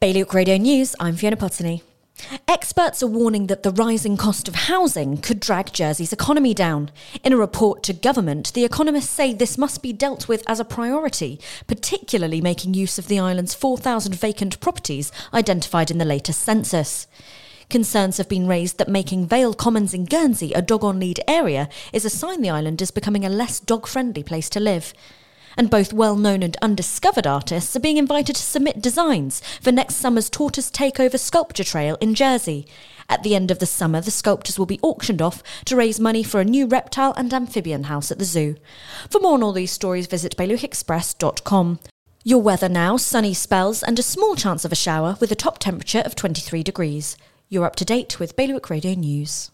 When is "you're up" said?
47.48-47.76